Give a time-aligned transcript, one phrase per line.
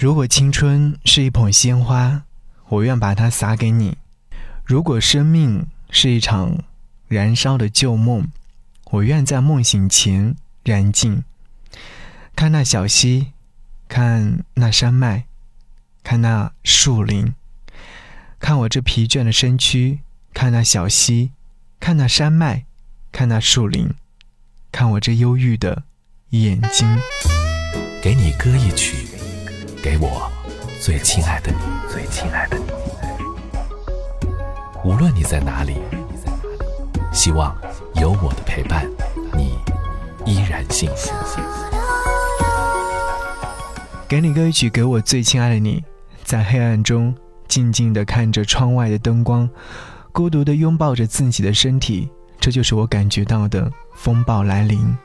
[0.00, 2.22] 如果青春是一捧鲜花，
[2.68, 3.96] 我愿把它撒给你；
[4.64, 6.62] 如果生命是一场
[7.08, 8.28] 燃烧的旧梦，
[8.92, 11.24] 我愿在梦醒前燃尽。
[12.36, 13.32] 看那小溪，
[13.88, 15.24] 看那山脉，
[16.04, 17.34] 看那树林，
[18.38, 19.98] 看我这疲倦的身躯，
[20.32, 21.32] 看那小溪，
[21.80, 22.66] 看那山脉，
[23.10, 23.92] 看那树林，
[24.70, 25.82] 看我这忧郁的
[26.30, 26.86] 眼睛。
[28.00, 29.27] 给你歌一曲。
[29.80, 30.28] 给我
[30.80, 32.64] 最亲爱的你，最亲爱的你。
[34.84, 35.76] 无论你在哪里，
[37.12, 37.56] 希望
[37.94, 38.90] 有我的陪伴，
[39.34, 39.56] 你
[40.26, 41.12] 依然幸福。
[44.08, 45.84] 给你歌曲，给我最亲爱的你，
[46.24, 47.14] 在黑暗中
[47.46, 49.48] 静静地看着窗外的灯光，
[50.10, 52.10] 孤独地拥抱着自己的身体，
[52.40, 54.96] 这就是我感觉到的风暴来临。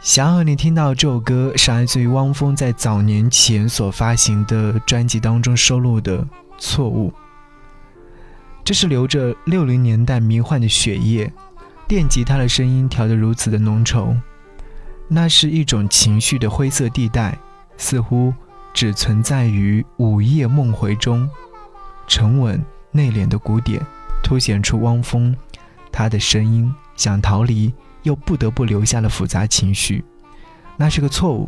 [0.00, 6.22] 想和你听到这首歌，是来自于汪峰在早年前所发行的专辑当中收录的
[6.56, 7.10] 《错误》。
[8.64, 11.32] 这是流着六零年代迷幻的血液，
[11.88, 14.16] 电吉他的声音调得如此的浓稠，
[15.08, 17.36] 那是一种情绪的灰色地带，
[17.76, 18.32] 似乎
[18.72, 21.28] 只存在于午夜梦回中。
[22.06, 23.84] 沉稳内敛的鼓点，
[24.22, 25.34] 凸显出汪峰
[25.90, 27.74] 他的声音想逃离。
[28.08, 30.02] 又不得不留下了复杂情绪，
[30.78, 31.46] 那是个错误，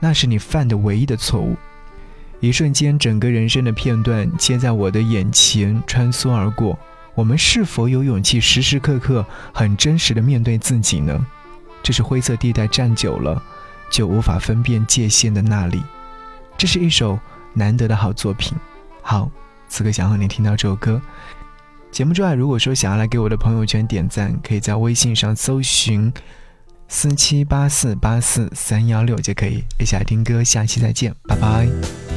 [0.00, 1.56] 那是你犯的唯一的错误。
[2.40, 6.76] 一瞬间，整个人生的片段切在我的眼前穿梭而过。
[7.14, 11.24] 我们是否有勇气时时刻刻很真实的面对自己呢？
[11.80, 13.40] 这是灰色地带站久了
[13.90, 15.80] 就无法分辨界限的那里。
[16.56, 17.16] 这是一首
[17.52, 18.58] 难得的好作品。
[19.00, 19.30] 好，
[19.68, 21.00] 此刻想和你听到这首歌。
[21.90, 26.12] 节目之外，如果说想要来给我的朋友圈点赞，可以在微信上搜寻
[26.88, 29.64] 四七八四八四三幺六就可以。
[29.78, 32.09] 一起来听歌，下期再见，拜拜。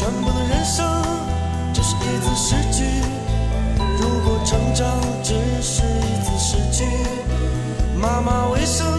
[0.00, 0.82] 全部的人生
[1.74, 2.84] 只是一次失去，
[4.00, 6.86] 如果成长只是一次失去，
[8.00, 8.89] 妈妈为什么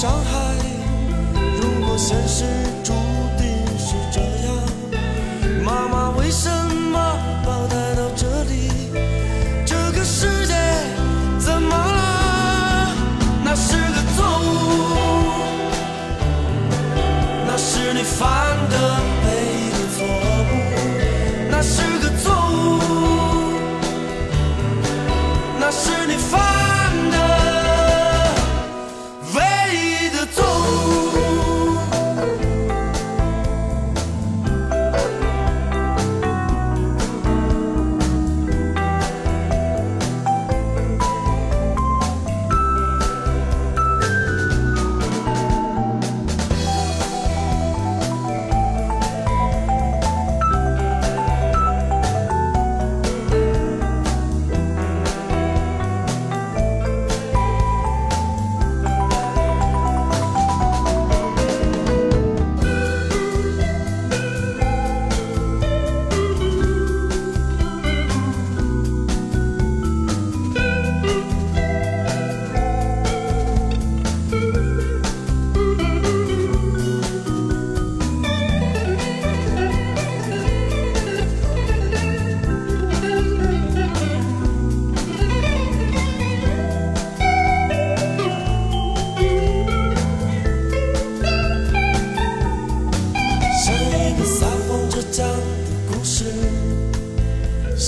[0.00, 0.54] 伤害。
[1.60, 2.44] 如果现实
[2.84, 2.92] 注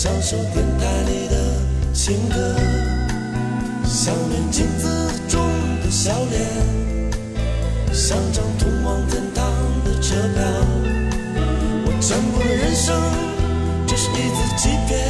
[0.03, 1.37] 享受电台里的
[1.93, 2.57] 情歌，
[3.85, 4.89] 想念镜子
[5.29, 5.39] 中
[5.85, 6.41] 的笑脸，
[7.93, 9.45] 像张通往天堂
[9.85, 10.43] 的车票。
[11.85, 12.99] 我全部的人生
[13.87, 15.10] 只是一次欺骗，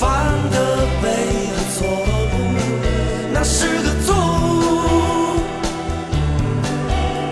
[0.00, 0.08] 犯
[0.50, 0.56] 的
[1.02, 2.32] 每一的错误，
[3.34, 5.36] 那是个错误，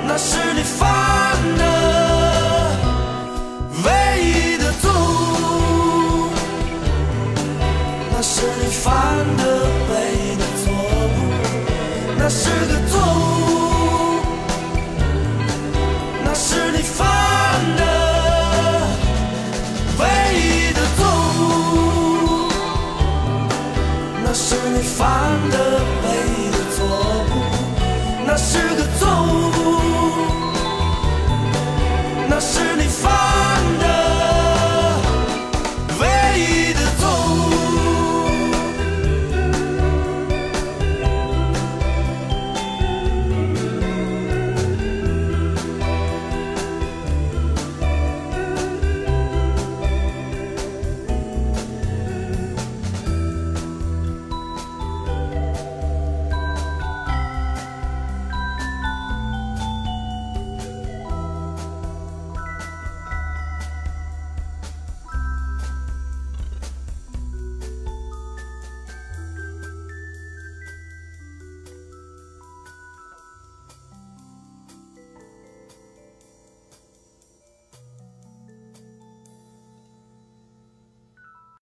[0.07, 0.37] 那是